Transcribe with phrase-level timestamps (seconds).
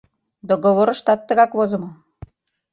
[0.49, 1.89] Договорыштат тыгак возымо!